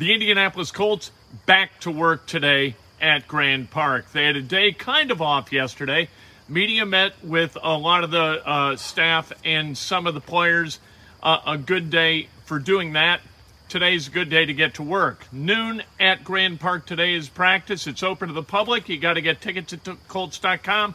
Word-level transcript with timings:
The 0.00 0.14
Indianapolis 0.14 0.72
Colts 0.72 1.10
back 1.44 1.78
to 1.80 1.90
work 1.90 2.24
today 2.24 2.74
at 3.02 3.28
Grand 3.28 3.70
Park. 3.70 4.10
They 4.12 4.24
had 4.24 4.34
a 4.34 4.40
day 4.40 4.72
kind 4.72 5.10
of 5.10 5.20
off 5.20 5.52
yesterday. 5.52 6.08
Media 6.48 6.86
met 6.86 7.12
with 7.22 7.58
a 7.62 7.76
lot 7.76 8.02
of 8.02 8.10
the 8.10 8.18
uh, 8.48 8.76
staff 8.76 9.30
and 9.44 9.76
some 9.76 10.06
of 10.06 10.14
the 10.14 10.20
players. 10.22 10.80
Uh, 11.22 11.40
a 11.46 11.58
good 11.58 11.90
day 11.90 12.28
for 12.46 12.58
doing 12.58 12.94
that. 12.94 13.20
Today's 13.68 14.08
a 14.08 14.10
good 14.10 14.30
day 14.30 14.46
to 14.46 14.54
get 14.54 14.72
to 14.76 14.82
work. 14.82 15.26
Noon 15.32 15.82
at 16.00 16.24
Grand 16.24 16.60
Park 16.60 16.86
today 16.86 17.12
is 17.12 17.28
practice. 17.28 17.86
It's 17.86 18.02
open 18.02 18.28
to 18.28 18.34
the 18.34 18.42
public. 18.42 18.88
You 18.88 18.98
got 18.98 19.14
to 19.14 19.20
get 19.20 19.42
tickets 19.42 19.74
at 19.74 19.86
Colts.com. 20.08 20.94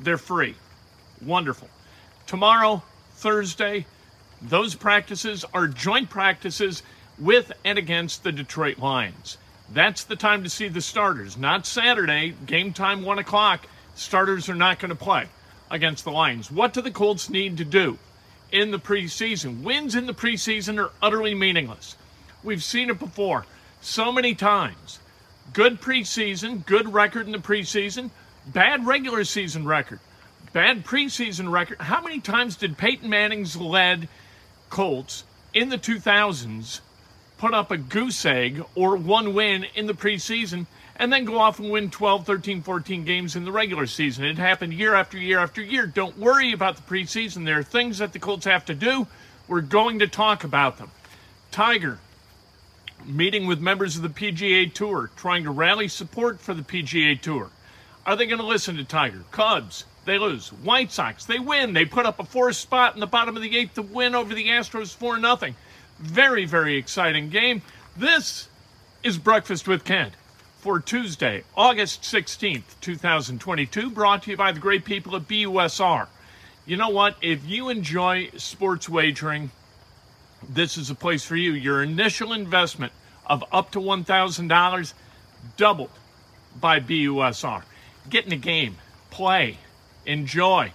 They're 0.00 0.16
free. 0.16 0.54
Wonderful. 1.20 1.68
Tomorrow, 2.26 2.82
Thursday, 3.16 3.84
those 4.40 4.74
practices 4.74 5.44
are 5.52 5.68
joint 5.68 6.08
practices 6.08 6.82
with 7.20 7.52
and 7.64 7.78
against 7.78 8.24
the 8.24 8.32
Detroit 8.32 8.78
Lions. 8.78 9.38
That's 9.70 10.04
the 10.04 10.16
time 10.16 10.44
to 10.44 10.50
see 10.50 10.68
the 10.68 10.80
starters, 10.80 11.36
not 11.36 11.66
Saturday, 11.66 12.34
game 12.46 12.72
time 12.72 13.02
1 13.02 13.18
o'clock. 13.18 13.66
Starters 13.94 14.48
are 14.48 14.54
not 14.54 14.78
going 14.78 14.90
to 14.90 14.94
play 14.94 15.26
against 15.70 16.04
the 16.04 16.12
Lions. 16.12 16.50
What 16.50 16.72
do 16.72 16.80
the 16.80 16.90
Colts 16.90 17.28
need 17.28 17.58
to 17.58 17.64
do? 17.64 17.98
in 18.50 18.70
the 18.70 18.78
preseason. 18.78 19.62
Wins 19.62 19.94
in 19.94 20.06
the 20.06 20.14
preseason 20.14 20.82
are 20.82 20.92
utterly 21.02 21.34
meaningless. 21.34 21.96
We've 22.42 22.62
seen 22.62 22.90
it 22.90 22.98
before 22.98 23.46
so 23.80 24.12
many 24.12 24.34
times. 24.34 24.98
Good 25.52 25.80
preseason, 25.80 26.64
good 26.66 26.92
record 26.92 27.26
in 27.26 27.32
the 27.32 27.38
preseason, 27.38 28.10
bad 28.46 28.86
regular 28.86 29.24
season 29.24 29.66
record, 29.66 30.00
bad 30.52 30.84
preseason 30.84 31.50
record. 31.50 31.80
How 31.80 32.02
many 32.02 32.20
times 32.20 32.56
did 32.56 32.78
Peyton 32.78 33.08
Manning's 33.08 33.56
led 33.56 34.08
Colts 34.68 35.24
in 35.54 35.70
the 35.70 35.78
2000s 35.78 36.80
put 37.38 37.54
up 37.54 37.70
a 37.70 37.78
goose 37.78 38.26
egg 38.26 38.62
or 38.74 38.96
one 38.96 39.32
win 39.32 39.64
in 39.74 39.86
the 39.86 39.94
preseason 39.94 40.66
and 40.96 41.12
then 41.12 41.24
go 41.24 41.38
off 41.38 41.60
and 41.60 41.70
win 41.70 41.90
12, 41.90 42.26
13, 42.26 42.62
14 42.62 43.04
games 43.04 43.36
in 43.36 43.44
the 43.44 43.52
regular 43.52 43.86
season. 43.86 44.24
It 44.24 44.36
happened 44.36 44.74
year 44.74 44.94
after 44.94 45.16
year 45.16 45.38
after 45.38 45.62
year. 45.62 45.86
Don't 45.86 46.18
worry 46.18 46.52
about 46.52 46.76
the 46.76 46.82
preseason. 46.82 47.44
There 47.44 47.58
are 47.58 47.62
things 47.62 47.98
that 47.98 48.12
the 48.12 48.18
Colts 48.18 48.44
have 48.46 48.64
to 48.66 48.74
do. 48.74 49.06
We're 49.46 49.60
going 49.60 50.00
to 50.00 50.08
talk 50.08 50.44
about 50.44 50.78
them. 50.78 50.90
Tiger 51.50 51.98
meeting 53.06 53.46
with 53.46 53.60
members 53.60 53.96
of 53.96 54.02
the 54.02 54.08
PGA 54.08 54.72
Tour, 54.72 55.10
trying 55.16 55.44
to 55.44 55.50
rally 55.50 55.88
support 55.88 56.40
for 56.40 56.52
the 56.52 56.62
PGA 56.62 57.20
Tour. 57.20 57.50
Are 58.04 58.16
they 58.16 58.26
going 58.26 58.40
to 58.40 58.46
listen 58.46 58.76
to 58.76 58.84
Tiger? 58.84 59.24
Cubs, 59.30 59.84
they 60.04 60.18
lose. 60.18 60.48
White 60.48 60.90
Sox, 60.90 61.24
they 61.24 61.38
win. 61.38 61.72
They 61.72 61.84
put 61.84 62.06
up 62.06 62.18
a 62.18 62.24
fourth 62.24 62.56
spot 62.56 62.94
in 62.94 63.00
the 63.00 63.06
bottom 63.06 63.36
of 63.36 63.42
the 63.42 63.56
eighth 63.56 63.74
to 63.74 63.82
win 63.82 64.14
over 64.14 64.34
the 64.34 64.48
Astros 64.48 64.94
4 64.94 65.20
0. 65.20 65.54
Very, 65.98 66.44
very 66.44 66.76
exciting 66.76 67.28
game. 67.28 67.60
This 67.96 68.48
is 69.02 69.18
Breakfast 69.18 69.66
with 69.66 69.84
Kent 69.84 70.12
for 70.60 70.78
Tuesday, 70.78 71.42
August 71.56 72.02
16th, 72.02 72.62
2022, 72.80 73.90
brought 73.90 74.22
to 74.22 74.30
you 74.30 74.36
by 74.36 74.52
the 74.52 74.60
great 74.60 74.84
people 74.84 75.16
at 75.16 75.26
BUSR. 75.26 76.06
You 76.66 76.76
know 76.76 76.90
what? 76.90 77.16
If 77.20 77.44
you 77.48 77.68
enjoy 77.68 78.30
sports 78.36 78.88
wagering, 78.88 79.50
this 80.48 80.76
is 80.76 80.88
a 80.88 80.94
place 80.94 81.24
for 81.24 81.34
you. 81.34 81.50
Your 81.50 81.82
initial 81.82 82.32
investment 82.32 82.92
of 83.26 83.42
up 83.50 83.72
to 83.72 83.80
$1,000 83.80 84.92
doubled 85.56 85.90
by 86.60 86.78
BUSR. 86.78 87.64
Get 88.08 88.22
in 88.22 88.30
the 88.30 88.36
game, 88.36 88.76
play, 89.10 89.58
enjoy. 90.06 90.72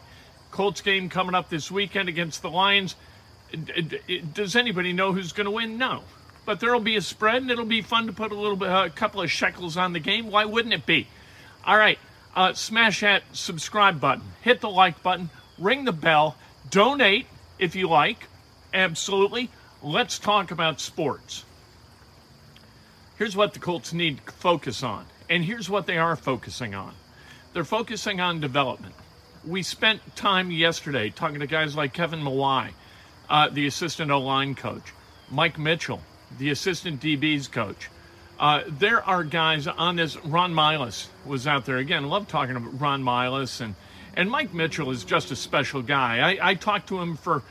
Colts 0.52 0.82
game 0.82 1.08
coming 1.08 1.34
up 1.34 1.50
this 1.50 1.72
weekend 1.72 2.10
against 2.10 2.42
the 2.42 2.50
Lions. 2.50 2.98
Does 4.34 4.56
anybody 4.56 4.94
know 4.94 5.14
who's 5.14 5.32
going 5.32 5.46
to 5.46 5.52
win? 5.52 5.78
No 5.78 6.04
but 6.46 6.60
there'll 6.60 6.80
be 6.80 6.96
a 6.96 7.02
spread 7.02 7.42
and 7.42 7.52
it'll 7.52 7.66
be 7.66 7.82
fun 7.82 8.08
to 8.08 8.14
put 8.14 8.32
a 8.32 8.36
little 8.36 8.56
bit, 8.56 8.70
a 8.70 8.90
couple 8.90 9.22
of 9.22 9.32
shekels 9.32 9.78
on 9.78 9.94
the 9.94 10.00
game. 10.00 10.30
Why 10.30 10.46
wouldn't 10.46 10.74
it 10.74 10.86
be? 10.86 11.08
All 11.66 11.78
right, 11.78 11.98
uh, 12.36 12.54
smash 12.54 13.02
that 13.02 13.24
subscribe 13.32 14.00
button, 14.00 14.26
hit 14.42 14.62
the 14.62 14.70
like 14.70 15.02
button, 15.04 15.30
ring 15.58 15.86
the 15.86 15.94
bell, 15.94 16.36
donate 16.70 17.28
if 17.60 17.76
you 17.76 17.88
like. 17.88 18.28
Absolutely. 18.74 19.50
Let's 19.82 20.18
talk 20.18 20.52
about 20.52 20.80
sports. 20.80 21.46
Here's 23.18 23.36
what 23.36 23.54
the 23.54 23.60
Colts 23.60 23.94
need 23.94 24.26
to 24.26 24.32
focus 24.34 24.82
on, 24.84 25.06
and 25.30 25.44
here's 25.44 25.70
what 25.70 25.86
they 25.86 25.98
are 25.98 26.16
focusing 26.16 26.74
on. 26.74 26.94
They're 27.54 27.64
focusing 27.64 28.20
on 28.20 28.40
development. 28.40 28.96
We 29.46 29.62
spent 29.62 30.16
time 30.16 30.52
yesterday 30.52 31.10
talking 31.10 31.40
to 31.40 31.48
guys 31.48 31.76
like 31.76 31.94
Kevin 31.94 32.22
Mawae, 32.22 32.72
uh, 33.30 33.50
the 33.50 33.68
assistant 33.68 34.12
O 34.12 34.20
line 34.20 34.56
coach, 34.56 34.94
Mike 35.30 35.58
Mitchell, 35.58 36.02
the 36.38 36.50
assistant 36.50 37.02
DB's 37.02 37.48
coach. 37.48 37.90
Uh, 38.40 38.64
there 38.68 39.04
are 39.04 39.24
guys 39.24 39.68
on 39.68 39.96
this. 39.96 40.18
Ron 40.26 40.54
Milus 40.54 41.08
was 41.26 41.48
out 41.48 41.66
there 41.66 41.78
again. 41.78 42.08
Love 42.10 42.28
talking 42.28 42.56
about 42.56 42.80
Ron 42.80 43.04
Milus 43.04 43.62
and 43.62 43.76
and 44.16 44.30
Mike 44.30 44.54
Mitchell 44.54 44.92
is 44.92 45.04
just 45.04 45.32
a 45.32 45.36
special 45.36 45.82
guy. 45.82 46.20
I, 46.20 46.50
I 46.50 46.54
talked 46.56 46.90
to 46.90 47.00
him 47.00 47.16
for 47.16 47.44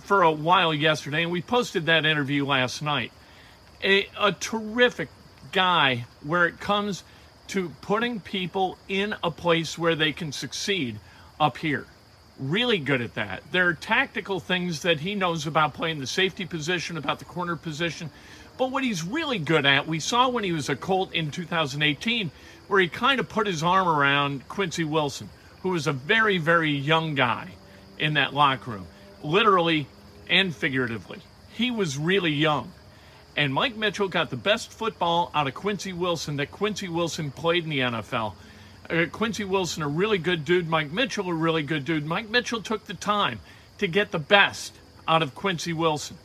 for 0.00 0.22
a 0.22 0.30
while 0.30 0.72
yesterday, 0.72 1.22
and 1.22 1.32
we 1.32 1.42
posted 1.42 1.86
that 1.86 2.06
interview 2.06 2.46
last 2.46 2.82
night. 2.82 3.12
A, 3.82 4.08
a 4.18 4.32
terrific 4.32 5.08
guy 5.52 6.06
where 6.22 6.46
it 6.46 6.60
comes 6.60 7.04
to 7.48 7.70
putting 7.80 8.20
people 8.20 8.76
in 8.88 9.14
a 9.22 9.30
place 9.30 9.78
where 9.78 9.94
they 9.94 10.12
can 10.12 10.32
succeed 10.32 10.98
up 11.40 11.56
here. 11.56 11.86
Really 12.38 12.78
good 12.78 13.00
at 13.00 13.14
that. 13.14 13.42
There 13.50 13.66
are 13.66 13.74
tactical 13.74 14.38
things 14.38 14.82
that 14.82 15.00
he 15.00 15.14
knows 15.14 15.46
about 15.46 15.74
playing 15.74 15.98
the 15.98 16.06
safety 16.06 16.46
position, 16.46 16.96
about 16.96 17.18
the 17.18 17.24
corner 17.24 17.56
position, 17.56 18.10
but 18.56 18.70
what 18.70 18.82
he's 18.84 19.04
really 19.04 19.38
good 19.38 19.66
at, 19.66 19.86
we 19.86 20.00
saw 20.00 20.28
when 20.28 20.44
he 20.44 20.52
was 20.52 20.68
a 20.68 20.76
Colt 20.76 21.12
in 21.14 21.30
2018, 21.30 22.30
where 22.66 22.80
he 22.80 22.88
kind 22.88 23.20
of 23.20 23.28
put 23.28 23.46
his 23.46 23.62
arm 23.62 23.88
around 23.88 24.48
Quincy 24.48 24.84
Wilson, 24.84 25.30
who 25.62 25.70
was 25.70 25.86
a 25.86 25.92
very, 25.92 26.38
very 26.38 26.72
young 26.72 27.14
guy 27.14 27.50
in 27.98 28.14
that 28.14 28.34
locker 28.34 28.72
room, 28.72 28.86
literally 29.22 29.86
and 30.28 30.54
figuratively. 30.54 31.20
He 31.52 31.70
was 31.70 31.98
really 31.98 32.32
young. 32.32 32.72
And 33.36 33.54
Mike 33.54 33.76
Mitchell 33.76 34.08
got 34.08 34.30
the 34.30 34.36
best 34.36 34.72
football 34.72 35.30
out 35.34 35.46
of 35.46 35.54
Quincy 35.54 35.92
Wilson 35.92 36.36
that 36.36 36.50
Quincy 36.50 36.88
Wilson 36.88 37.30
played 37.30 37.64
in 37.64 37.70
the 37.70 37.80
NFL. 37.80 38.34
Uh, 38.90 39.04
Quincy 39.12 39.44
Wilson, 39.44 39.82
a 39.82 39.88
really 39.88 40.18
good 40.18 40.44
dude. 40.44 40.68
Mike 40.68 40.90
Mitchell, 40.90 41.28
a 41.28 41.34
really 41.34 41.62
good 41.62 41.84
dude. 41.84 42.06
Mike 42.06 42.30
Mitchell 42.30 42.62
took 42.62 42.86
the 42.86 42.94
time 42.94 43.38
to 43.78 43.86
get 43.86 44.12
the 44.12 44.18
best 44.18 44.74
out 45.06 45.22
of 45.22 45.34
Quincy 45.34 45.74
Wilson. 45.74 46.16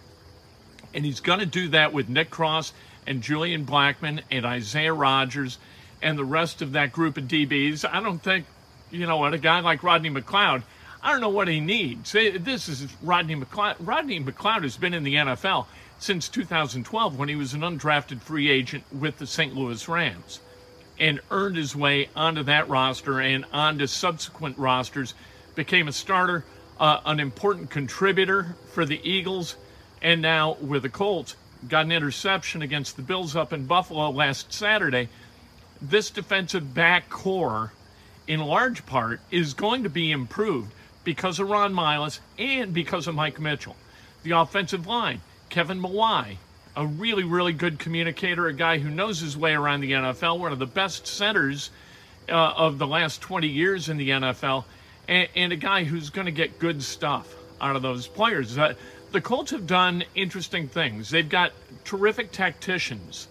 And 0.94 1.04
he's 1.04 1.20
going 1.20 1.40
to 1.40 1.46
do 1.46 1.68
that 1.70 1.92
with 1.92 2.08
Nick 2.08 2.30
Cross 2.30 2.72
and 3.06 3.22
Julian 3.22 3.66
Blackmon 3.66 4.22
and 4.32 4.46
Isaiah 4.46 4.94
Rodgers 4.94 5.58
and 6.02 6.18
the 6.18 6.24
rest 6.24 6.62
of 6.62 6.72
that 6.74 6.94
group 6.94 7.18
of 7.18 7.26
DBs. 7.26 7.84
I 7.90 8.02
don't 8.02 8.20
think, 8.20 8.46
you 8.92 9.06
know 9.08 9.18
what, 9.18 9.34
a 9.34 9.38
guy 9.38 9.60
like 9.60 9.84
Rodney 9.84 10.10
McLeod, 10.10 10.64
I 11.02 11.12
don't 11.12 11.20
know 11.20 11.30
what 11.30 11.50
he 11.50 11.60
needs. 11.60 12.14
This 12.14 12.70
is 12.70 12.88
Rodney 13.02 13.36
McLeod. 13.36 13.76
Rodney 13.82 14.22
McLeod 14.22 14.64
has 14.64 14.78
been 14.78 14.94
in 14.94 15.04
the 15.04 15.16
NFL 15.16 15.66
since 16.00 16.30
2012 16.30 17.18
when 17.18 17.28
he 17.28 17.36
was 17.36 17.54
an 17.54 17.62
undrafted 17.62 18.22
free 18.22 18.50
agent 18.50 18.86
with 18.98 19.18
the 19.18 19.28
St. 19.28 19.54
Louis 19.54 19.86
Rams 19.90 20.40
and 21.00 21.20
earned 21.32 21.56
his 21.56 21.76
way 21.76 22.10
onto 22.16 22.44
that 22.44 22.70
roster 22.70 23.20
and 23.20 23.46
onto 23.52 23.88
subsequent 23.88 24.58
rosters, 24.58 25.14
became 25.56 25.88
a 25.88 25.92
starter, 25.92 26.44
uh, 26.80 27.00
an 27.06 27.20
important 27.20 27.70
contributor 27.70 28.56
for 28.72 28.86
the 28.86 29.00
Eagles, 29.08 29.56
and 30.02 30.22
now 30.22 30.58
with 30.60 30.84
the 30.84 30.90
Colts, 30.90 31.36
got 31.68 31.86
an 31.86 31.92
interception 31.92 32.62
against 32.62 32.96
the 32.96 33.02
Bills 33.02 33.36
up 33.36 33.54
in 33.54 33.66
Buffalo 33.66 34.10
last 34.10 34.52
Saturday. 34.52 35.10
This 35.82 36.10
defensive 36.10 36.74
back 36.74 37.10
corps, 37.10 37.72
in 38.28 38.40
large 38.40 38.86
part, 38.86 39.20
is 39.32 39.54
going 39.54 39.84
to 39.84 39.90
be 39.90 40.12
improved 40.12 40.72
because 41.04 41.40
of 41.40 41.50
Ron 41.50 41.74
Milus 41.74 42.20
and 42.38 42.74
because 42.74 43.08
of 43.08 43.16
Mike 43.16 43.40
Mitchell. 43.40 43.76
The 44.24 44.32
offensive 44.32 44.88
line, 44.88 45.22
Kevin 45.50 45.82
Mawae, 45.82 46.38
a 46.76 46.86
really, 46.86 47.24
really 47.24 47.54
good 47.54 47.80
communicator, 47.80 48.48
a 48.48 48.54
guy 48.54 48.80
who 48.80 48.90
knows 48.90 49.20
his 49.20 49.38
way 49.38 49.54
around 49.54 49.82
the 49.82 49.92
NFL, 49.92 50.40
one 50.40 50.52
of 50.52 50.60
the 50.60 50.66
best 50.66 51.06
centers 51.06 51.70
uh, 52.30 52.34
of 52.34 52.80
the 52.80 52.88
last 52.88 53.22
20 53.22 53.48
years 53.48 53.90
in 53.90 53.98
the 53.98 54.10
NFL, 54.10 54.66
and, 55.08 55.28
and 55.36 55.54
a 55.54 55.56
guy 55.56 55.84
who's 55.84 56.10
going 56.10 56.26
to 56.26 56.32
get 56.32 56.60
good 56.60 56.82
stuff 56.82 57.36
out 57.62 57.76
of 57.76 57.82
those 57.82 58.08
players. 58.08 58.58
Uh, 58.58 58.74
the 59.12 59.22
Colts 59.22 59.52
have 59.52 59.68
done 59.68 60.04
interesting 60.16 60.68
things. 60.68 61.10
They've 61.10 61.28
got 61.28 61.52
terrific 61.84 62.32
tacticians 62.32 63.28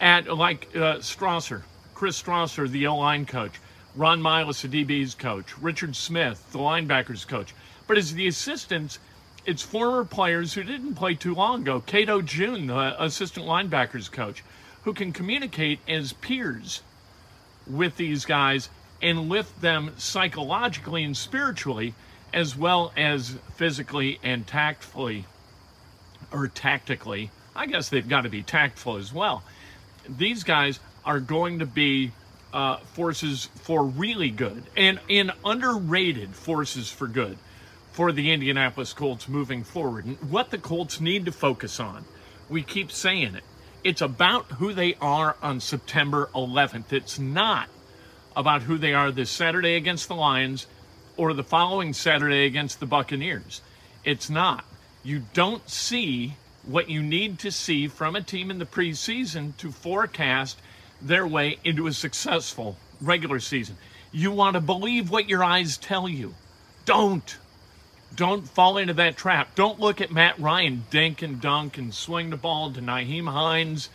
at 0.00 0.26
like 0.26 0.68
uh, 0.74 0.96
Strausser, 0.96 1.62
Chris 1.94 2.20
Strausser, 2.20 2.68
the 2.68 2.86
O 2.86 2.96
line 2.96 3.26
coach, 3.26 3.52
Ron 3.94 4.22
Milus, 4.22 4.66
the 4.66 4.84
DB's 4.84 5.14
coach, 5.14 5.56
Richard 5.58 5.94
Smith, 5.94 6.50
the 6.52 6.58
linebackers 6.58 7.28
coach. 7.28 7.54
But 7.86 7.98
as 7.98 8.14
the 8.14 8.26
assistants, 8.26 8.98
it's 9.44 9.62
former 9.62 10.04
players 10.04 10.54
who 10.54 10.62
didn't 10.62 10.94
play 10.94 11.14
too 11.14 11.34
long 11.34 11.62
ago. 11.62 11.80
Cato 11.80 12.22
June, 12.22 12.66
the 12.66 13.02
assistant 13.02 13.46
linebackers 13.46 14.10
coach, 14.10 14.44
who 14.84 14.92
can 14.92 15.12
communicate 15.12 15.80
as 15.88 16.12
peers 16.12 16.82
with 17.66 17.96
these 17.96 18.24
guys 18.24 18.68
and 19.00 19.28
lift 19.28 19.60
them 19.60 19.92
psychologically 19.96 21.04
and 21.04 21.16
spiritually 21.16 21.94
as 22.32 22.56
well 22.56 22.92
as 22.96 23.36
physically 23.56 24.18
and 24.22 24.46
tactfully 24.46 25.26
or 26.32 26.48
tactically 26.48 27.30
I 27.54 27.66
guess 27.66 27.88
they've 27.88 28.08
got 28.08 28.22
to 28.22 28.28
be 28.28 28.42
tactful 28.42 28.96
as 28.96 29.12
well. 29.12 29.42
These 30.08 30.44
guys 30.44 30.80
are 31.04 31.20
going 31.20 31.58
to 31.58 31.66
be 31.66 32.12
uh, 32.52 32.78
forces 32.78 33.48
for 33.56 33.84
really 33.84 34.30
good 34.30 34.64
and, 34.76 35.00
and 35.08 35.32
underrated 35.44 36.34
forces 36.34 36.90
for 36.90 37.06
good 37.06 37.38
for 37.92 38.10
the 38.10 38.32
Indianapolis 38.32 38.92
Colts 38.92 39.28
moving 39.28 39.64
forward. 39.64 40.04
And 40.04 40.30
what 40.30 40.50
the 40.50 40.58
Colts 40.58 41.00
need 41.00 41.26
to 41.26 41.32
focus 41.32 41.78
on, 41.78 42.04
we 42.48 42.62
keep 42.62 42.90
saying 42.90 43.34
it. 43.34 43.44
It's 43.84 44.00
about 44.00 44.46
who 44.52 44.72
they 44.72 44.94
are 45.00 45.36
on 45.42 45.60
September 45.60 46.30
11th. 46.34 46.92
It's 46.92 47.18
not 47.18 47.68
about 48.36 48.62
who 48.62 48.78
they 48.78 48.94
are 48.94 49.10
this 49.10 49.30
Saturday 49.30 49.74
against 49.74 50.08
the 50.08 50.14
Lions 50.14 50.66
or 51.16 51.34
the 51.34 51.44
following 51.44 51.92
Saturday 51.92 52.46
against 52.46 52.80
the 52.80 52.86
Buccaneers. 52.86 53.60
It's 54.04 54.30
not. 54.30 54.64
You 55.02 55.22
don't 55.34 55.68
see 55.68 56.36
what 56.64 56.88
you 56.88 57.02
need 57.02 57.38
to 57.40 57.50
see 57.50 57.88
from 57.88 58.16
a 58.16 58.22
team 58.22 58.50
in 58.50 58.58
the 58.58 58.66
preseason 58.66 59.56
to 59.58 59.70
forecast 59.70 60.58
their 61.00 61.26
way 61.26 61.58
into 61.64 61.86
a 61.86 61.92
successful 61.92 62.76
regular 63.00 63.40
season. 63.40 63.76
You 64.12 64.30
want 64.30 64.54
to 64.54 64.60
believe 64.60 65.10
what 65.10 65.28
your 65.28 65.42
eyes 65.42 65.76
tell 65.76 66.08
you. 66.08 66.34
Don't. 66.84 67.36
Don't 68.14 68.46
fall 68.46 68.76
into 68.76 68.92
that 68.94 69.16
trap. 69.16 69.54
Don't 69.54 69.80
look 69.80 70.00
at 70.00 70.10
Matt 70.10 70.38
Ryan 70.38 70.84
dink 70.90 71.22
and 71.22 71.40
dunk 71.40 71.78
and 71.78 71.94
swing 71.94 72.30
the 72.30 72.36
ball 72.36 72.70
to 72.72 72.80
Nyheim 72.80 73.30
Hines 73.30 73.88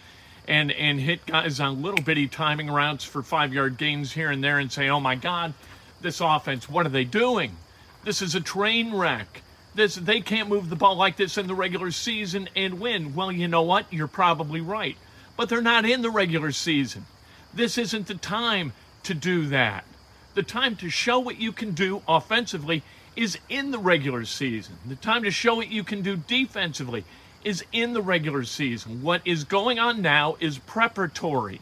and, 0.48 0.72
and 0.72 1.00
hit 1.00 1.26
guys 1.26 1.60
on 1.60 1.82
little 1.82 2.04
bitty 2.04 2.28
timing 2.28 2.70
routes 2.70 3.04
for 3.04 3.22
five 3.22 3.54
yard 3.54 3.78
gains 3.78 4.14
here 4.14 4.32
and 4.32 4.44
there 4.44 4.58
and 4.58 4.72
say, 4.72 4.90
oh 4.90 5.00
my 5.00 5.16
God, 5.16 5.54
this 6.02 6.22
offense, 6.22 6.70
what 6.70 6.86
are 6.86 6.90
they 6.90 7.04
doing? 7.04 7.58
This 8.04 8.22
is 8.22 8.34
a 8.34 8.42
train 8.42 8.96
wreck. 8.96 9.44
This, 9.76 9.96
they 9.96 10.22
can't 10.22 10.50
move 10.50 10.70
the 10.70 10.76
ball 10.76 10.96
like 10.96 11.18
this 11.18 11.38
in 11.38 11.46
the 11.46 11.54
regular 11.54 11.92
season 11.92 12.50
and 12.56 12.80
win. 12.80 13.14
Well, 13.14 13.32
you 13.32 13.48
know 13.48 13.62
what? 13.62 13.92
You're 13.94 14.08
probably 14.08 14.62
right. 14.62 14.98
But 15.36 15.50
they're 15.50 15.62
not 15.62 15.86
in 15.86 16.02
the 16.02 16.10
regular 16.10 16.52
season. 16.52 17.06
This 17.54 17.78
isn't 17.78 18.08
the 18.08 18.16
time 18.16 18.74
to 19.04 19.14
do 19.14 19.48
that. 19.48 19.86
The 20.34 20.44
time 20.44 20.76
to 20.78 20.90
show 20.90 21.20
what 21.20 21.40
you 21.40 21.52
can 21.52 21.72
do 21.72 22.02
offensively 22.08 22.82
is 23.18 23.38
in 23.50 23.72
the 23.72 23.80
regular 23.80 24.24
season. 24.24 24.76
The 24.86 24.96
time 24.96 25.24
to 25.24 25.32
show 25.32 25.56
what 25.56 25.72
you 25.72 25.84
can 25.84 26.04
do 26.04 26.16
defensively 26.16 27.04
is 27.44 27.66
in 27.72 27.94
the 27.94 28.02
regular 28.02 28.44
season. 28.44 29.02
What 29.02 29.22
is 29.26 29.44
going 29.44 29.80
on 29.80 30.04
now 30.04 30.38
is 30.40 30.60
preparatory. 30.60 31.60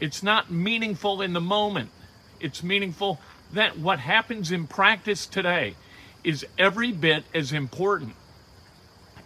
It's 0.00 0.22
not 0.22 0.50
meaningful 0.50 1.20
in 1.20 1.34
the 1.34 1.40
moment. 1.40 1.90
It's 2.40 2.62
meaningful 2.62 3.20
that 3.52 3.78
what 3.78 3.98
happens 3.98 4.50
in 4.50 4.66
practice 4.66 5.26
today 5.26 5.74
is 6.24 6.46
every 6.56 6.92
bit 6.92 7.24
as 7.34 7.52
important 7.52 8.14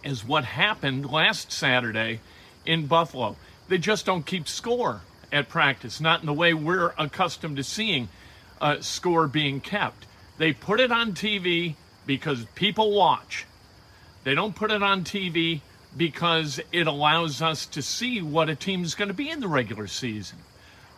as 0.03 0.25
what 0.25 0.43
happened 0.43 1.09
last 1.09 1.51
Saturday 1.51 2.19
in 2.65 2.87
Buffalo. 2.87 3.37
They 3.69 3.77
just 3.77 4.05
don't 4.05 4.25
keep 4.25 4.47
score 4.47 5.01
at 5.31 5.47
practice, 5.47 6.01
not 6.01 6.19
in 6.19 6.25
the 6.25 6.33
way 6.33 6.53
we're 6.53 6.93
accustomed 6.97 7.57
to 7.57 7.63
seeing 7.63 8.09
uh, 8.59 8.81
score 8.81 9.27
being 9.27 9.61
kept. 9.61 10.05
They 10.37 10.53
put 10.53 10.79
it 10.79 10.91
on 10.91 11.13
TV 11.13 11.75
because 12.05 12.45
people 12.55 12.91
watch. 12.91 13.45
They 14.23 14.35
don't 14.35 14.55
put 14.55 14.71
it 14.71 14.81
on 14.81 15.03
TV 15.03 15.61
because 15.95 16.59
it 16.71 16.87
allows 16.87 17.41
us 17.41 17.65
to 17.67 17.81
see 17.81 18.21
what 18.21 18.49
a 18.49 18.55
team's 18.55 18.95
going 18.95 19.09
to 19.09 19.13
be 19.13 19.29
in 19.29 19.39
the 19.39 19.47
regular 19.47 19.87
season. 19.87 20.39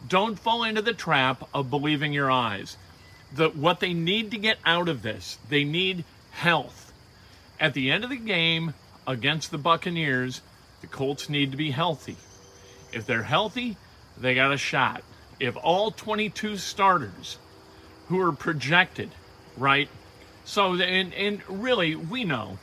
Don't 0.08 0.40
fall 0.40 0.64
into 0.64 0.82
the 0.82 0.94
trap 0.94 1.48
of 1.54 1.70
believing 1.70 2.14
your 2.14 2.32
eyes 2.32 2.78
the, 3.36 3.50
what 3.50 3.80
they 3.80 3.94
need 3.94 4.32
to 4.32 4.38
get 4.38 4.58
out 4.66 4.90
of 4.90 5.02
this, 5.02 5.38
they 5.50 5.64
need 5.64 6.04
health. 6.32 6.94
At 7.60 7.74
the 7.74 7.92
end 7.92 8.04
of 8.04 8.10
the 8.10 8.18
game 8.18 8.74
against 9.08 9.52
the 9.52 9.58
Buccaneers, 9.58 10.42
the 10.82 10.88
Colts 10.88 11.30
need 11.30 11.52
to 11.52 11.58
be 11.58 11.72
healthy. 11.72 12.18
If 12.92 13.06
they're 13.06 13.24
healthy, 13.24 13.78
they 14.18 14.36
got 14.36 14.54
a 14.54 14.58
shot. 14.58 15.04
If 15.40 15.58
all 15.58 15.92
22 15.92 16.58
starters 16.58 17.38
who 18.08 18.20
are 18.22 18.32
projected, 18.32 19.10
right? 19.58 19.90
So, 20.46 20.74
and, 20.74 21.14
and 21.14 21.42
really, 21.50 21.96
we 21.96 22.24
know, 22.24 22.60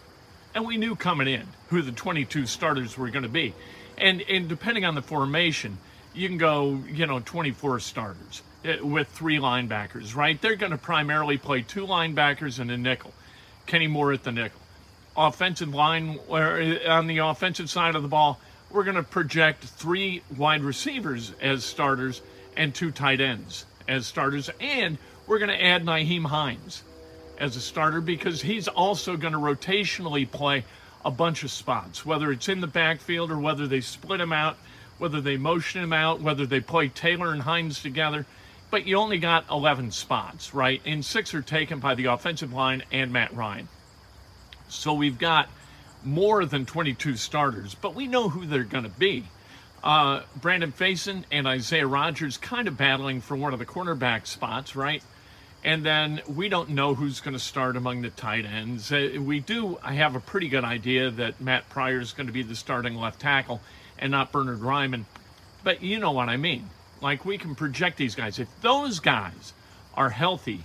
and 0.54 0.66
we 0.66 0.76
knew 0.76 0.94
coming 0.94 1.28
in 1.28 1.46
who 1.68 1.82
the 1.82 1.92
22 1.92 2.46
starters 2.46 2.96
were 2.96 3.10
going 3.10 3.24
to 3.24 3.28
be. 3.28 3.54
And, 3.98 4.22
and 4.22 4.48
depending 4.48 4.84
on 4.84 4.94
the 4.94 5.02
formation, 5.02 5.78
you 6.14 6.28
can 6.28 6.38
go, 6.38 6.80
you 6.88 7.06
know, 7.06 7.20
24 7.20 7.80
starters. 7.80 8.42
Uh, 8.64 8.76
with 8.86 9.08
three 9.08 9.38
linebackers, 9.38 10.14
right? 10.14 10.40
They're 10.40 10.54
going 10.54 10.70
to 10.70 10.78
primarily 10.78 11.36
play 11.36 11.62
two 11.62 11.84
linebackers 11.84 12.60
and 12.60 12.70
a 12.70 12.76
nickel. 12.76 13.12
Kenny 13.66 13.88
Moore 13.88 14.12
at 14.12 14.22
the 14.22 14.30
nickel. 14.30 14.60
Offensive 15.16 15.74
line, 15.74 16.20
uh, 16.30 16.78
on 16.86 17.08
the 17.08 17.18
offensive 17.18 17.68
side 17.68 17.96
of 17.96 18.02
the 18.02 18.08
ball, 18.08 18.38
we're 18.70 18.84
going 18.84 18.96
to 18.96 19.02
project 19.02 19.64
three 19.64 20.22
wide 20.36 20.62
receivers 20.62 21.32
as 21.40 21.64
starters 21.64 22.22
and 22.56 22.72
two 22.72 22.92
tight 22.92 23.20
ends 23.20 23.66
as 23.88 24.06
starters. 24.06 24.50
And 24.61 24.99
we're 25.26 25.38
going 25.38 25.50
to 25.50 25.64
add 25.64 25.84
Nyheim 25.84 26.26
Hines 26.26 26.82
as 27.38 27.56
a 27.56 27.61
starter 27.61 28.00
because 28.00 28.43
he's 28.43 28.69
also 28.69 29.17
going 29.17 29.32
to 29.32 29.38
rotationally 29.38 30.31
play 30.31 30.64
a 31.05 31.11
bunch 31.11 31.43
of 31.43 31.50
spots, 31.50 32.06
whether 32.06 32.31
it's 32.31 32.49
in 32.49 32.61
the 32.61 32.67
backfield 32.67 33.31
or 33.31 33.38
whether 33.38 33.67
they 33.67 33.81
split 33.81 34.20
him 34.20 34.32
out, 34.32 34.56
whether 34.99 35.20
they 35.20 35.37
motion 35.37 35.82
him 35.82 35.93
out, 35.93 36.20
whether 36.20 36.46
they 36.46 36.61
play 36.61 36.88
Taylor 36.88 37.32
and 37.32 37.43
Hines 37.43 37.82
together 37.82 38.26
but 38.73 38.87
you 38.87 38.96
only 38.96 39.19
got 39.19 39.44
11 39.50 39.90
spots, 39.90 40.55
right? 40.55 40.81
And 40.87 41.05
six 41.05 41.35
are 41.35 41.43
taken 41.43 41.78
by 41.78 41.94
the 41.94 42.06
offensive 42.06 42.55
line 42.55 42.82
and 42.90 43.12
Matt 43.12 43.37
Ryan. 43.37 43.69
So 44.70 44.94
we've 44.94 45.19
got 45.19 45.50
more 46.02 46.46
than 46.46 46.64
22 46.64 47.17
starters, 47.17 47.75
but 47.75 47.94
we 47.94 48.06
know 48.06 48.31
who 48.31 48.46
they're 48.46 48.64
going 48.64 48.85
to 48.85 48.90
be. 48.90 49.25
Uh, 49.82 50.23
Brandon 50.37 50.73
Facyson 50.73 51.25
and 51.32 51.46
Isaiah 51.46 51.87
Rodgers 51.87 52.37
kind 52.37 52.69
of 52.69 52.76
battling 52.76 53.20
for 53.20 53.37
one 53.37 53.52
of 53.52 53.58
the 53.58 53.67
cornerback 53.67 54.26
spots, 54.26 54.76
right? 54.76 55.02
And 55.64 55.84
then 55.84 56.23
we 56.29 56.49
don't 56.49 56.70
know 56.70 56.94
who's 56.94 57.20
going 57.20 57.34
to 57.34 57.40
start 57.40 57.76
among 57.76 58.02
the 58.02 58.11
tight 58.11 58.44
ends. 58.44 58.93
Uh, 58.93 59.19
we 59.20 59.40
do 59.40 59.79
I 59.82 59.94
have 59.94 60.14
a 60.14 60.20
pretty 60.20 60.49
good 60.49 60.64
idea 60.64 61.11
that 61.11 61.40
Matt 61.40 61.69
Pryor 61.69 62.00
is 62.00 62.12
going 62.12 62.26
to 62.26 62.32
be 62.32 62.43
the 62.43 62.55
starting 62.55 62.94
left 62.94 63.20
tackle 63.20 63.61
and 63.99 64.12
not 64.12 64.32
Bernard 64.32 64.61
Raimann. 64.61 65.05
But 65.64 65.82
you 65.82 65.99
know 65.99 66.12
what 66.12 66.28
I 66.28 66.37
mean. 66.37 66.70
Like 67.00 67.25
we 67.25 67.38
can 67.38 67.55
project 67.55 67.96
these 67.96 68.14
guys. 68.14 68.38
If 68.38 68.49
those 68.61 69.00
guys 69.00 69.52
are 69.94 70.11
healthy 70.11 70.62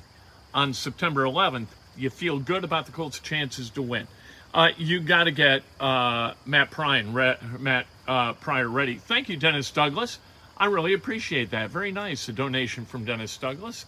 on 0.54 0.74
September 0.74 1.24
11th, 1.24 1.68
you 1.96 2.10
feel 2.12 2.40
good 2.40 2.63
about 2.63 2.86
the 2.86 2.92
Colts' 2.92 3.20
chances 3.20 3.72
to 3.72 3.81
win. 3.81 4.08
Uh, 4.57 4.71
you 4.75 5.00
got 5.00 5.25
to 5.25 5.31
get 5.31 5.62
uh, 5.80 6.34
Matt 6.48 6.72
Pryor, 6.72 7.03
re- 7.03 7.38
Matt 7.60 7.86
uh, 8.08 8.34
Pryor 8.34 8.67
ready. 8.67 8.96
Thank 8.96 9.29
you, 9.29 9.38
Dennis 9.38 9.70
Douglas. 9.70 10.17
I 10.58 10.65
really 10.65 10.93
appreciate 10.93 11.51
that. 11.51 11.70
Very 11.70 11.91
nice, 11.91 12.27
a 12.27 12.34
donation 12.34 12.84
from 12.84 13.05
Dennis 13.05 13.38
Douglas. 13.38 13.86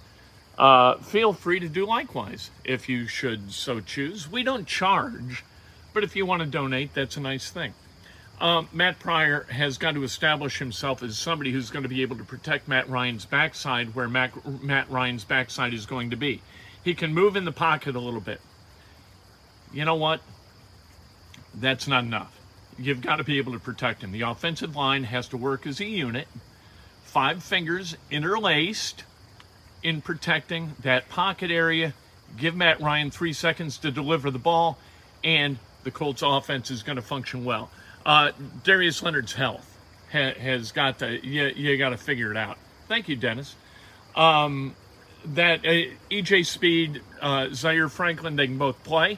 Uh, 0.59 0.97
feel 0.97 1.33
free 1.33 1.59
to 1.59 1.67
do 1.67 1.87
likewise 1.87 2.51
if 2.63 2.87
you 2.87 3.07
should 3.07 3.51
so 3.51 3.79
choose. 3.79 4.31
We 4.31 4.43
don't 4.43 4.67
charge, 4.67 5.43
but 5.91 6.03
if 6.03 6.15
you 6.15 6.27
want 6.27 6.43
to 6.43 6.45
donate, 6.47 6.93
that's 6.93 7.17
a 7.17 7.21
nice 7.21 7.49
thing. 7.49 7.73
Um, 8.39 8.69
Matt 8.71 8.99
Pryor 8.99 9.47
has 9.49 9.79
got 9.79 9.95
to 9.95 10.03
establish 10.03 10.59
himself 10.59 11.01
as 11.01 11.17
somebody 11.17 11.51
who's 11.51 11.71
going 11.71 11.81
to 11.81 11.89
be 11.89 12.03
able 12.03 12.17
to 12.17 12.23
protect 12.23 12.67
Matt 12.67 12.87
Ryan's 12.87 13.25
backside 13.25 13.95
where 13.95 14.07
Matt, 14.07 14.63
Matt 14.63 14.87
Ryan's 14.91 15.23
backside 15.23 15.73
is 15.73 15.87
going 15.87 16.11
to 16.11 16.15
be. 16.15 16.43
He 16.83 16.93
can 16.93 17.11
move 17.11 17.35
in 17.35 17.45
the 17.45 17.51
pocket 17.51 17.95
a 17.95 17.99
little 17.99 18.21
bit. 18.21 18.39
You 19.73 19.83
know 19.83 19.95
what? 19.95 20.21
That's 21.53 21.87
not 21.87 22.03
enough. 22.03 22.39
You've 22.77 23.01
got 23.01 23.17
to 23.17 23.23
be 23.23 23.37
able 23.37 23.53
to 23.53 23.59
protect 23.59 24.03
him. 24.03 24.11
The 24.11 24.21
offensive 24.21 24.75
line 24.75 25.03
has 25.03 25.27
to 25.29 25.37
work 25.37 25.67
as 25.67 25.79
a 25.79 25.85
unit, 25.85 26.27
five 27.03 27.43
fingers 27.43 27.97
interlaced 28.09 29.03
in 29.83 30.01
protecting 30.01 30.73
that 30.81 31.09
pocket 31.09 31.51
area. 31.51 31.93
Give 32.37 32.55
Matt 32.55 32.79
Ryan 32.79 33.11
three 33.11 33.33
seconds 33.33 33.77
to 33.79 33.91
deliver 33.91 34.29
the 34.31 34.39
ball, 34.39 34.77
and 35.23 35.57
the 35.83 35.91
Colts 35.91 36.21
offense 36.21 36.71
is 36.71 36.83
going 36.83 36.97
to 36.97 37.01
function 37.01 37.43
well. 37.43 37.69
Uh, 38.05 38.31
Darius 38.63 39.01
Leonard's 39.01 39.33
health 39.33 39.77
ha- 40.11 40.33
has 40.33 40.71
got 40.71 40.99
to, 40.99 41.25
you, 41.25 41.47
you 41.47 41.77
got 41.77 41.89
to 41.89 41.97
figure 41.97 42.31
it 42.31 42.37
out. 42.37 42.57
Thank 42.87 43.09
you, 43.09 43.15
Dennis. 43.15 43.55
Um, 44.15 44.75
that 45.25 45.65
uh, 45.65 45.91
EJ 46.09 46.45
Speed, 46.45 47.01
uh, 47.21 47.49
Zaire 47.53 47.89
Franklin, 47.89 48.35
they 48.35 48.47
can 48.47 48.57
both 48.57 48.83
play, 48.83 49.17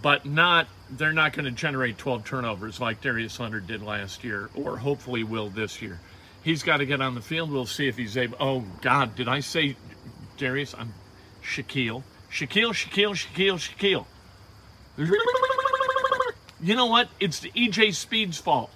but 0.00 0.24
not, 0.24 0.66
they're 0.90 1.12
not 1.12 1.32
going 1.32 1.44
to 1.46 1.50
generate 1.50 1.98
12 1.98 2.24
turnovers 2.24 2.80
like 2.80 3.00
Darius 3.00 3.38
Leonard 3.40 3.66
did 3.66 3.82
last 3.82 4.24
year, 4.24 4.50
or 4.54 4.76
hopefully 4.76 5.24
will 5.24 5.48
this 5.48 5.80
year. 5.82 6.00
He's 6.42 6.62
got 6.62 6.78
to 6.78 6.86
get 6.86 7.00
on 7.00 7.14
the 7.14 7.22
field. 7.22 7.50
We'll 7.50 7.66
see 7.66 7.88
if 7.88 7.96
he's 7.96 8.16
able. 8.16 8.36
Oh, 8.38 8.64
God, 8.82 9.16
did 9.16 9.28
I 9.28 9.40
say 9.40 9.76
Darius? 10.36 10.74
I'm 10.76 10.92
Shaquille. 11.42 12.02
Shaquille, 12.30 12.72
Shaquille, 12.72 13.14
Shaquille, 13.14 13.58
Shaquille. 13.58 14.06
You 16.60 16.76
know 16.76 16.86
what? 16.86 17.08
It's 17.20 17.40
the 17.40 17.50
EJ 17.50 17.94
Speed's 17.94 18.38
fault 18.38 18.70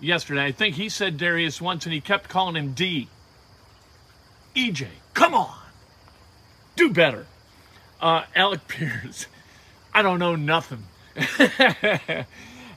yesterday. 0.00 0.44
I 0.44 0.52
think 0.52 0.76
he 0.76 0.88
said 0.88 1.16
Darius 1.16 1.60
once 1.60 1.84
and 1.86 1.92
he 1.92 2.00
kept 2.00 2.28
calling 2.28 2.56
him 2.56 2.72
D. 2.72 3.08
EJ, 4.54 4.88
come 5.14 5.34
on. 5.34 5.56
Do 6.76 6.90
better. 6.90 7.26
Uh, 8.00 8.24
Alec 8.34 8.66
Pierce, 8.66 9.26
I 9.94 10.02
don't 10.02 10.18
know 10.18 10.36
nothing. 10.36 10.84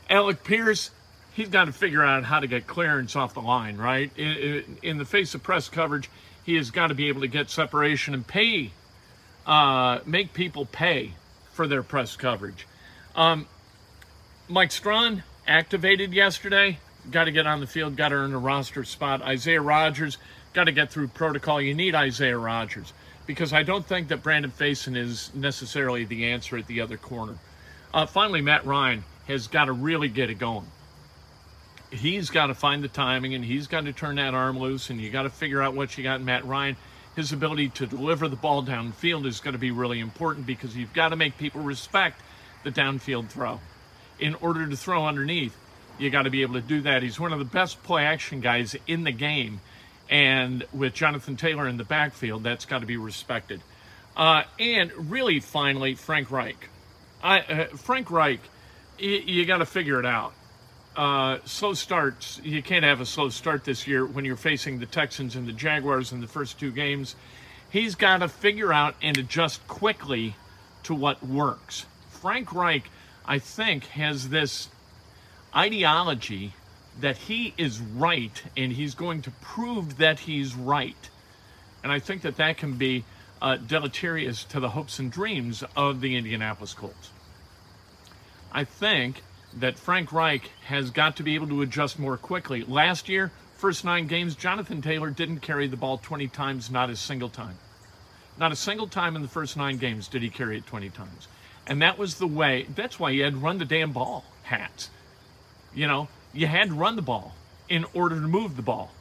Alec 0.10 0.44
Pierce, 0.44 0.92
he's 1.34 1.50
got 1.50 1.66
to 1.66 1.72
figure 1.72 2.04
out 2.04 2.24
how 2.24 2.40
to 2.40 2.48
get 2.48 2.68
clearance 2.68 3.16
off 3.16 3.34
the 3.34 3.42
line, 3.42 3.78
right? 3.78 4.12
In, 4.18 4.78
in 4.82 4.98
the 4.98 5.06
face 5.06 5.34
of 5.36 5.44
press 5.44 5.70
coverage, 5.70 6.10
he 6.44 6.56
has 6.56 6.72
got 6.72 6.88
to 6.88 6.94
be 6.94 7.08
able 7.08 7.22
to 7.22 7.28
get 7.28 7.50
separation 7.50 8.14
and 8.14 8.26
pay, 8.26 8.72
uh, 9.46 10.00
make 10.06 10.34
people 10.34 10.66
pay 10.66 11.14
for 11.52 11.68
their 11.68 11.84
press 11.84 12.16
coverage. 12.16 12.68
Um, 13.16 13.48
Mike 14.48 14.72
Strachan 14.72 15.24
activated 15.48 16.14
yesterday. 16.14 16.80
Got 17.10 17.26
to 17.26 17.32
get 17.32 17.46
on 17.46 17.60
the 17.60 17.68
field, 17.68 17.96
got 17.96 18.10
to 18.10 18.16
earn 18.16 18.34
a 18.34 18.38
roster 18.38 18.84
spot. 18.84 19.22
Isaiah 19.22 19.62
Rodgers, 19.62 20.18
got 20.54 20.66
to 20.66 20.72
get 20.72 20.92
through 20.92 21.10
protocol. 21.10 21.62
You 21.62 21.74
need 21.74 21.96
Isaiah 21.96 22.38
Rodgers 22.38 22.94
because 23.26 23.54
I 23.54 23.64
don't 23.64 23.86
think 23.86 24.10
that 24.10 24.24
Brandon 24.24 24.52
Facyson 24.52 24.96
is 24.98 25.34
necessarily 25.34 26.06
the 26.06 26.26
answer 26.32 26.58
at 26.58 26.68
the 26.68 26.82
other 26.82 26.98
corner. 26.98 27.38
Uh, 27.94 28.06
finally, 28.06 28.42
Matt 28.42 28.66
Ryan 28.66 29.04
has 29.28 29.48
got 29.48 29.66
to 29.66 29.74
really 29.74 30.10
get 30.10 30.30
it 30.30 30.36
going 30.36 30.66
he's 31.94 32.30
got 32.30 32.48
to 32.48 32.56
find 32.56 32.84
the 32.84 32.88
timing 32.88 33.36
and 33.36 33.46
he's 33.46 33.68
got 33.68 33.86
to 33.86 33.94
turn 33.94 34.16
that 34.16 34.34
arm 34.34 34.60
loose 34.60 34.90
and 34.90 35.00
you 35.00 35.10
got 35.10 35.24
to 35.24 35.30
figure 35.30 35.62
out 35.62 35.76
what 35.76 35.98
you 35.98 36.04
got 36.04 36.20
in 36.20 36.26
Matt 36.26 36.46
Ryan. 36.46 36.76
His 37.16 37.32
ability 37.32 37.70
to 37.70 37.86
deliver 37.86 38.28
the 38.28 38.36
ball 38.36 38.64
downfield 38.64 39.26
is 39.26 39.40
going 39.40 39.54
to 39.54 39.60
be 39.60 39.72
really 39.72 40.00
important 40.00 40.48
because 40.48 40.76
you've 40.76 40.94
got 40.94 41.10
to 41.10 41.16
make 41.16 41.38
people 41.38 41.62
respect 41.62 42.20
the 42.64 42.72
downfield 42.72 43.30
throw. 43.30 43.60
In 44.20 44.36
order 44.36 44.68
to 44.68 44.76
throw 44.76 45.06
underneath, 45.06 45.56
you 46.00 46.10
got 46.10 46.24
to 46.24 46.32
be 46.32 46.42
able 46.42 46.56
to 46.56 46.62
do 46.62 46.82
that. 46.82 47.04
He's 47.04 47.20
one 47.20 47.34
of 47.34 47.40
the 47.40 47.46
best 47.46 47.84
play 47.84 48.06
action 48.06 48.42
guys 48.42 48.76
in 48.88 49.04
the 49.04 49.12
game. 49.12 49.62
And 50.10 50.66
with 50.74 50.94
Jonathan 50.94 51.38
Taylor 51.38 51.68
in 51.68 51.78
the 51.78 51.84
backfield, 51.84 52.44
that's 52.44 52.66
got 52.66 52.80
to 52.80 52.88
be 52.88 52.98
respected. 52.98 53.62
Uh, 54.18 54.44
and 54.60 55.12
really, 55.12 55.40
finally, 55.40 55.96
Frank 55.96 56.32
Reich. 56.32 56.70
I, 57.24 57.40
uh, 57.40 57.66
Frank 57.78 58.12
Reich, 58.12 58.42
you 59.00 59.46
got 59.46 59.58
to 59.58 59.66
figure 59.66 60.00
it 60.00 60.06
out 60.06 60.34
uh, 60.96 61.40
slow 61.46 61.74
starts. 61.74 62.40
You 62.44 62.62
can't 62.62 62.86
have 62.86 63.02
a 63.02 63.06
slow 63.06 63.30
start 63.30 63.64
this 63.64 63.88
year 63.88 64.06
when 64.06 64.26
you're 64.26 64.36
facing 64.36 64.80
the 64.80 64.86
Texans 64.86 65.36
and 65.36 65.48
the 65.48 65.54
Jaguars 65.54 66.12
in 66.12 66.22
the 66.22 66.28
first 66.28 66.60
two 66.60 66.72
games. 66.72 67.16
He's 67.70 67.96
got 67.96 68.18
to 68.18 68.28
figure 68.28 68.72
out 68.72 68.96
and 69.02 69.18
adjust 69.18 69.68
quickly 69.68 70.36
to 70.84 70.94
what 70.94 71.24
works. 71.26 71.86
Frank 72.10 72.54
Reich, 72.54 72.90
I 73.26 73.40
think, 73.40 73.86
has 73.88 74.30
this 74.30 74.70
ideology 75.56 76.54
that 77.00 77.18
he 77.18 77.54
is 77.58 77.80
right 77.80 78.44
and 78.56 78.72
he's 78.72 78.94
going 78.94 79.24
to 79.24 79.32
prove 79.42 79.98
that 79.98 80.20
he's 80.20 80.54
right. 80.54 81.10
And 81.82 81.92
I 81.92 82.00
think 82.00 82.22
that 82.22 82.38
that 82.38 82.58
can 82.58 82.74
be 82.74 83.04
uh, 83.42 83.58
deleterious 83.58 84.44
to 84.46 84.60
the 84.60 84.70
hopes 84.70 85.00
and 85.00 85.12
dreams 85.12 85.64
of 85.76 86.02
the 86.02 86.16
Indianapolis 86.16 86.74
Colts. 86.74 87.13
I 88.54 88.66
think 88.66 89.24
that 89.56 89.80
Frank 89.80 90.12
Reich 90.12 90.50
has 90.66 90.92
got 90.92 91.18
to 91.18 91.24
be 91.24 91.36
able 91.36 91.48
to 91.48 91.62
adjust 91.62 91.98
more 91.98 92.18
quickly. 92.18 92.64
Last 92.64 93.10
year, 93.10 93.32
first 93.58 93.84
nine 93.84 94.08
games, 94.08 94.36
Jonathan 94.36 94.82
Taylor 94.82 95.10
didn't 95.10 95.40
carry 95.40 95.68
the 95.68 95.78
ball 95.78 95.98
20 95.98 96.28
times, 96.28 96.70
not 96.70 96.90
a 96.90 96.96
single 96.96 97.30
time. 97.30 97.58
Not 98.38 98.52
a 98.52 98.56
single 98.56 98.88
time 98.88 99.16
in 99.16 99.22
the 99.22 99.28
first 99.28 99.58
nine 99.58 99.78
games 99.78 100.08
did 100.08 100.22
he 100.22 100.30
carry 100.30 100.58
it 100.58 100.66
20 100.66 100.90
times. 100.90 101.28
And 101.66 101.82
that 101.82 101.98
was 101.98 102.16
the 102.16 102.28
way, 102.28 102.68
that's 102.76 103.00
why 103.00 103.12
you 103.12 103.24
had 103.24 103.42
run 103.42 103.58
the 103.58 103.66
damn 103.66 103.92
ball, 103.92 104.26
hats. 104.44 104.90
You 105.74 105.88
know, 105.88 106.08
you 106.34 106.48
had 106.48 106.70
to 106.70 106.76
run 106.76 106.96
the 106.96 107.02
ball 107.02 107.34
in 107.70 107.86
order 107.94 108.16
to 108.16 108.28
move 108.28 108.56
the 108.56 108.62
ball. 108.62 108.92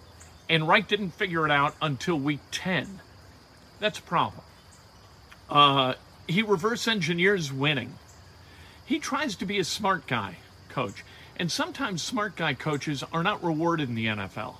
And 0.49 0.69
Reich 0.69 0.89
didn't 0.89 1.11
figure 1.11 1.45
it 1.45 1.51
out 1.51 1.75
until 1.81 2.19
week 2.19 2.41
10. 2.53 3.01
That's 3.81 3.99
a 3.99 4.03
problem. 4.03 4.43
Uh, 5.49 5.95
he 6.29 6.43
reverse 6.43 6.87
engineers 6.87 7.53
winning. 7.53 7.95
He 8.85 8.99
tries 8.99 9.37
to 9.37 9.47
be 9.47 9.59
a 9.59 9.65
smart 9.65 10.07
guy 10.07 10.37
coach. 10.69 11.05
And 11.37 11.51
sometimes 11.51 12.03
smart 12.03 12.37
guy 12.37 12.55
coaches 12.55 13.03
are 13.13 13.23
not 13.23 13.43
rewarded 13.43 13.89
in 13.89 13.95
the 13.95 14.07
NFL. 14.07 14.57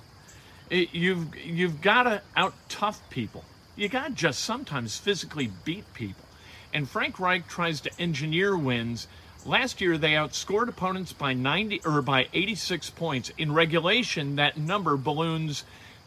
It, 0.69 0.93
you've 0.93 1.35
you've 1.35 1.81
got 1.81 2.03
to 2.03 2.21
out 2.35 2.53
tough 2.69 3.01
people. 3.09 3.43
You 3.75 3.89
got 3.89 4.07
to 4.07 4.13
just 4.13 4.41
sometimes 4.41 4.97
physically 4.97 5.51
beat 5.65 5.91
people. 5.93 6.25
And 6.73 6.89
Frank 6.89 7.19
Reich 7.19 7.47
tries 7.47 7.81
to 7.81 7.91
engineer 7.99 8.57
wins. 8.57 9.07
Last 9.45 9.81
year 9.81 9.97
they 9.97 10.11
outscored 10.11 10.67
opponents 10.69 11.13
by 11.13 11.33
90 11.33 11.81
or 11.85 12.01
by 12.01 12.27
86 12.33 12.89
points. 12.91 13.31
In 13.37 13.53
regulation, 13.53 14.37
that 14.37 14.57
number 14.57 14.97
balloons 14.97 15.63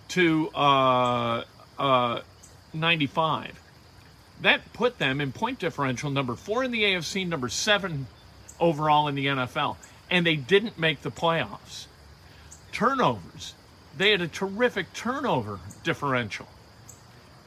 to 0.08 0.48
uh, 0.50 1.44
uh, 1.78 2.20
95. 2.72 3.62
That 4.40 4.72
put 4.72 4.98
them 4.98 5.20
in 5.20 5.32
point 5.32 5.58
differential 5.58 6.10
number 6.10 6.34
four 6.34 6.62
in 6.62 6.70
the 6.70 6.82
AFC, 6.82 7.26
number 7.26 7.48
seven 7.48 8.06
overall 8.60 9.08
in 9.08 9.14
the 9.14 9.26
NFL 9.26 9.76
and 10.10 10.26
they 10.26 10.36
didn't 10.36 10.78
make 10.78 11.02
the 11.02 11.10
playoffs. 11.10 11.86
Turnovers. 12.72 13.54
They 13.96 14.10
had 14.10 14.20
a 14.20 14.28
terrific 14.28 14.92
turnover 14.92 15.58
differential. 15.82 16.46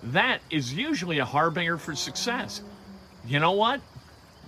That 0.01 0.39
is 0.49 0.73
usually 0.73 1.19
a 1.19 1.25
harbinger 1.25 1.77
for 1.77 1.95
success. 1.95 2.61
You 3.25 3.39
know 3.39 3.51
what? 3.51 3.81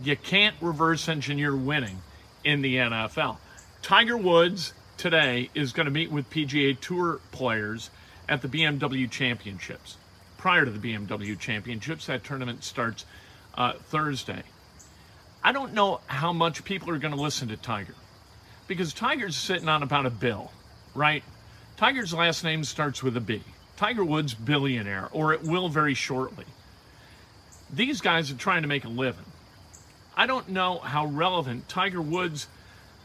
You 0.02 0.16
can't 0.16 0.56
reverse 0.62 1.08
engineer 1.08 1.56
winning 1.56 2.02
in 2.44 2.62
the 2.62 2.78
NFL. 2.78 3.38
Tiger 3.82 4.18
Woods 4.18 4.74
today 4.98 5.50
is 5.54 5.74
going 5.74 5.86
to 5.86 5.92
meet 5.92 6.12
with 6.12 6.30
PGA 6.30 6.80
Tour 6.80 7.20
players 7.32 7.92
at 8.28 8.42
the 8.42 8.48
BMW 8.48 9.10
Championships. 9.10 9.98
Prior 10.42 10.66
to 10.66 10.72
the 10.72 10.80
BMW 10.80 11.38
Championships, 11.38 12.08
that 12.08 12.24
tournament 12.24 12.64
starts 12.64 13.06
uh, 13.54 13.74
Thursday. 13.74 14.42
I 15.44 15.52
don't 15.52 15.76
know 15.76 16.02
how 16.08 16.34
much 16.34 16.64
people 16.64 16.90
are 16.90 16.98
going 16.98 17.14
to 17.14 17.22
listen 17.22 17.50
to 17.50 17.58
Tiger 17.58 17.94
because 18.66 18.92
Tiger's 18.92 19.36
sitting 19.36 19.70
on 19.70 19.84
about 19.84 20.08
a 20.08 20.10
bill, 20.10 20.52
right? 20.96 21.24
Tiger's 21.78 22.12
last 22.12 22.44
name 22.44 22.64
starts 22.64 23.04
with 23.04 23.16
a 23.18 23.22
B. 23.22 23.44
Tiger 23.78 24.04
Woods, 24.04 24.34
billionaire, 24.34 25.10
or 25.12 25.32
it 25.32 25.44
will 25.44 25.70
very 25.70 25.94
shortly. 25.94 26.46
These 27.72 28.02
guys 28.02 28.32
are 28.32 28.36
trying 28.36 28.64
to 28.64 28.68
make 28.68 28.84
a 28.84 28.90
living. 28.90 29.26
I 30.18 30.26
don't 30.26 30.50
know 30.50 30.80
how 30.80 31.06
relevant 31.06 31.70
Tiger 31.70 32.02
Woods' 32.02 32.48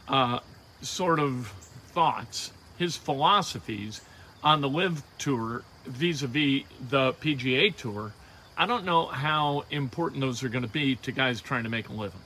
uh, 0.07 0.39
sort 0.81 1.19
of 1.19 1.53
thoughts, 1.89 2.51
his 2.79 2.97
philosophies 2.97 4.01
on 4.43 4.61
the 4.61 4.69
LIV 4.69 5.03
tour 5.19 5.63
vis 5.87 6.21
a 6.21 6.27
vis 6.27 6.63
the 6.89 7.13
PGA 7.13 7.75
tour, 7.75 8.11
I 8.57 8.65
don't 8.65 8.85
know 8.85 9.05
how 9.05 9.65
important 9.69 10.21
those 10.21 10.43
are 10.43 10.49
going 10.49 10.63
to 10.63 10.69
be 10.69 10.95
to 10.97 11.11
guys 11.11 11.41
trying 11.41 11.63
to 11.63 11.69
make 11.69 11.89
a 11.89 11.93
living. 11.93 12.21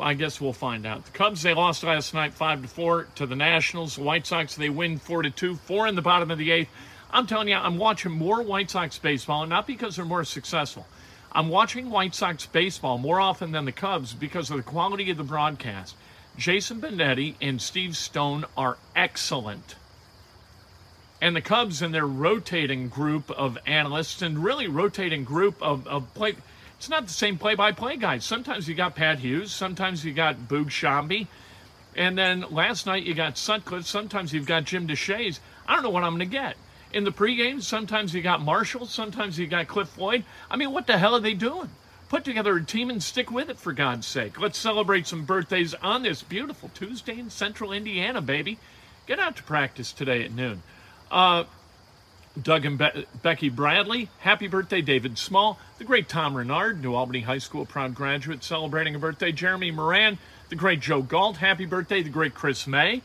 I 0.00 0.14
guess 0.14 0.40
we'll 0.40 0.52
find 0.52 0.86
out. 0.86 1.04
The 1.04 1.10
Cubs 1.10 1.42
they 1.42 1.54
lost 1.54 1.84
last 1.84 2.14
night 2.14 2.32
five 2.32 2.62
to 2.62 2.68
four 2.68 3.08
to 3.16 3.26
the 3.26 3.36
Nationals. 3.36 3.96
The 3.96 4.02
White 4.02 4.26
Sox 4.26 4.54
they 4.54 4.70
win 4.70 4.98
four 4.98 5.22
to 5.22 5.30
two. 5.30 5.56
Four 5.56 5.86
in 5.86 5.96
the 5.96 6.02
bottom 6.02 6.30
of 6.30 6.38
the 6.38 6.50
eighth. 6.50 6.70
I'm 7.10 7.26
telling 7.26 7.48
you, 7.48 7.56
I'm 7.56 7.76
watching 7.76 8.12
more 8.12 8.42
White 8.42 8.70
Sox 8.70 8.98
baseball, 8.98 9.46
not 9.46 9.66
because 9.66 9.96
they're 9.96 10.04
more 10.04 10.24
successful. 10.24 10.86
I'm 11.30 11.48
watching 11.48 11.90
White 11.90 12.14
Sox 12.14 12.46
baseball 12.46 12.96
more 12.96 13.20
often 13.20 13.52
than 13.52 13.64
the 13.64 13.72
Cubs 13.72 14.14
because 14.14 14.50
of 14.50 14.56
the 14.56 14.62
quality 14.62 15.10
of 15.10 15.18
the 15.18 15.24
broadcast. 15.24 15.94
Jason 16.36 16.80
Benetti 16.80 17.34
and 17.40 17.60
Steve 17.60 17.96
Stone 17.96 18.46
are 18.56 18.78
excellent. 18.96 19.74
And 21.22 21.36
the 21.36 21.40
Cubs 21.40 21.82
and 21.82 21.94
their 21.94 22.04
rotating 22.04 22.88
group 22.88 23.30
of 23.30 23.56
analysts 23.64 24.22
and 24.22 24.42
really 24.42 24.66
rotating 24.66 25.22
group 25.22 25.62
of, 25.62 25.86
of 25.86 26.12
play 26.14 26.34
it's 26.76 26.88
not 26.88 27.06
the 27.06 27.12
same 27.12 27.38
play-by-play 27.38 27.98
guys. 27.98 28.24
Sometimes 28.24 28.66
you 28.66 28.74
got 28.74 28.96
Pat 28.96 29.20
Hughes, 29.20 29.52
sometimes 29.52 30.04
you 30.04 30.12
got 30.12 30.48
Boog 30.48 30.66
Sciambi, 30.66 31.28
and 31.94 32.18
then 32.18 32.44
last 32.50 32.86
night 32.86 33.04
you 33.04 33.14
got 33.14 33.38
Sutcliffe. 33.38 33.86
Sometimes 33.86 34.32
you've 34.32 34.48
got 34.48 34.64
Jim 34.64 34.88
Deshaies. 34.88 35.38
I 35.64 35.74
don't 35.74 35.84
know 35.84 35.90
what 35.90 36.02
I'm 36.02 36.16
going 36.16 36.28
to 36.28 36.36
get. 36.36 36.56
In 36.92 37.04
the 37.04 37.12
pregame, 37.12 37.62
sometimes 37.62 38.12
you 38.12 38.20
got 38.20 38.42
Marshall, 38.42 38.86
sometimes 38.86 39.38
you 39.38 39.46
got 39.46 39.68
Cliff 39.68 39.90
Floyd. 39.90 40.24
I 40.50 40.56
mean, 40.56 40.72
what 40.72 40.88
the 40.88 40.98
hell 40.98 41.14
are 41.14 41.20
they 41.20 41.34
doing? 41.34 41.70
Put 42.08 42.24
together 42.24 42.56
a 42.56 42.64
team 42.64 42.90
and 42.90 43.00
stick 43.00 43.30
with 43.30 43.48
it, 43.48 43.58
for 43.58 43.72
God's 43.72 44.08
sake. 44.08 44.40
Let's 44.40 44.58
celebrate 44.58 45.06
some 45.06 45.24
birthdays 45.24 45.72
on 45.74 46.02
this 46.02 46.24
beautiful 46.24 46.68
Tuesday 46.74 47.16
in 47.16 47.30
central 47.30 47.72
Indiana, 47.72 48.20
baby. 48.20 48.58
Get 49.06 49.20
out 49.20 49.36
to 49.36 49.44
practice 49.44 49.92
today 49.92 50.24
at 50.24 50.32
noon. 50.32 50.64
Uh, 51.12 51.44
Doug 52.40 52.64
and 52.64 52.78
Be- 52.78 53.06
Becky 53.22 53.50
Bradley. 53.50 54.08
Happy 54.20 54.48
birthday, 54.48 54.80
David 54.80 55.18
Small. 55.18 55.58
The 55.76 55.84
great 55.84 56.08
Tom 56.08 56.34
Renard, 56.34 56.82
New 56.82 56.94
Albany 56.94 57.20
High 57.20 57.38
School 57.38 57.66
proud 57.66 57.94
graduate, 57.94 58.42
celebrating 58.42 58.94
a 58.94 58.98
birthday. 58.98 59.30
Jeremy 59.30 59.70
Moran. 59.70 60.18
The 60.48 60.56
great 60.56 60.80
Joe 60.80 61.02
Galt. 61.02 61.36
Happy 61.36 61.66
birthday, 61.66 62.02
the 62.02 62.10
great 62.10 62.34
Chris 62.34 62.66
May. 62.66 63.02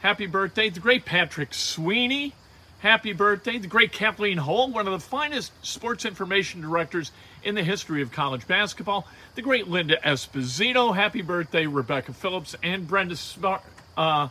Happy 0.00 0.26
birthday, 0.26 0.70
the 0.70 0.80
great 0.80 1.04
Patrick 1.04 1.52
Sweeney. 1.52 2.32
Happy 2.80 3.12
birthday, 3.12 3.58
the 3.58 3.66
great 3.66 3.92
Kathleen 3.92 4.36
Hull, 4.36 4.70
one 4.70 4.86
of 4.86 4.92
the 4.92 5.00
finest 5.00 5.52
sports 5.64 6.04
information 6.04 6.60
directors 6.60 7.12
in 7.42 7.54
the 7.54 7.62
history 7.62 8.02
of 8.02 8.12
college 8.12 8.46
basketball. 8.46 9.06
The 9.34 9.42
great 9.42 9.68
Linda 9.68 9.96
Esposito. 10.04 10.94
Happy 10.94 11.22
birthday, 11.22 11.66
Rebecca 11.66 12.12
Phillips 12.12 12.54
and 12.62 12.86
Brenda 12.86 13.16
Smart. 13.16 13.62
Uh, 13.96 14.28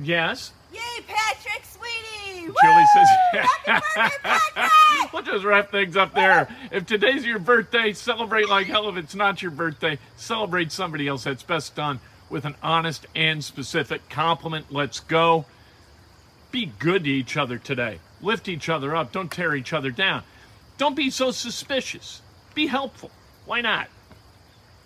yes. 0.00 0.52
Yay, 0.72 0.80
Patrick 1.44 1.64
Sweeney! 1.64 2.52
Julie 2.62 2.84
says, 2.94 3.08
Happy 3.32 3.72
birthday, 3.72 4.10
Patrick! 4.22 5.12
we'll 5.12 5.22
just 5.22 5.44
wrap 5.44 5.70
things 5.70 5.96
up 5.96 6.14
there. 6.14 6.48
If 6.72 6.86
today's 6.86 7.26
your 7.26 7.38
birthday, 7.38 7.92
celebrate 7.92 8.48
like 8.48 8.66
hell. 8.66 8.88
If 8.88 8.96
it's 8.96 9.14
not 9.14 9.42
your 9.42 9.50
birthday, 9.50 9.98
celebrate 10.16 10.72
somebody 10.72 11.06
else. 11.06 11.24
That's 11.24 11.42
best 11.42 11.74
done 11.74 12.00
with 12.30 12.46
an 12.46 12.54
honest 12.62 13.06
and 13.14 13.44
specific 13.44 14.08
compliment. 14.08 14.66
Let's 14.70 15.00
go. 15.00 15.44
Be 16.50 16.72
good 16.78 17.04
to 17.04 17.10
each 17.10 17.36
other 17.36 17.58
today. 17.58 17.98
Lift 18.22 18.48
each 18.48 18.68
other 18.68 18.96
up. 18.96 19.12
Don't 19.12 19.30
tear 19.30 19.54
each 19.54 19.72
other 19.72 19.90
down. 19.90 20.22
Don't 20.78 20.96
be 20.96 21.10
so 21.10 21.30
suspicious. 21.30 22.22
Be 22.54 22.66
helpful. 22.66 23.10
Why 23.44 23.60
not? 23.60 23.88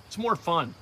It's 0.06 0.18
more 0.18 0.36
fun. 0.36 0.74